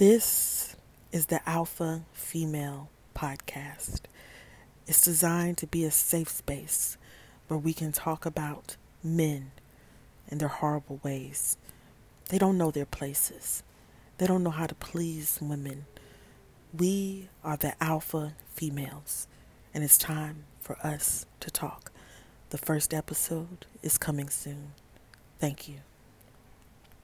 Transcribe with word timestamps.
This 0.00 0.76
is 1.12 1.26
the 1.26 1.46
Alpha 1.46 2.06
Female 2.14 2.88
Podcast. 3.14 4.04
It's 4.86 5.02
designed 5.02 5.58
to 5.58 5.66
be 5.66 5.84
a 5.84 5.90
safe 5.90 6.30
space 6.30 6.96
where 7.48 7.58
we 7.58 7.74
can 7.74 7.92
talk 7.92 8.24
about 8.24 8.78
men 9.04 9.50
and 10.30 10.40
their 10.40 10.48
horrible 10.48 11.00
ways. 11.02 11.58
They 12.30 12.38
don't 12.38 12.56
know 12.56 12.70
their 12.70 12.86
places, 12.86 13.62
they 14.16 14.26
don't 14.26 14.42
know 14.42 14.48
how 14.48 14.68
to 14.68 14.74
please 14.74 15.38
women. 15.38 15.84
We 16.72 17.28
are 17.44 17.58
the 17.58 17.74
alpha 17.84 18.32
females, 18.54 19.28
and 19.74 19.84
it's 19.84 19.98
time 19.98 20.44
for 20.62 20.78
us 20.78 21.26
to 21.40 21.50
talk. 21.50 21.92
The 22.48 22.56
first 22.56 22.94
episode 22.94 23.66
is 23.82 23.98
coming 23.98 24.30
soon. 24.30 24.72
Thank 25.38 25.68
you. 25.68 25.80